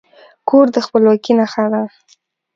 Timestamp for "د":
0.75-0.77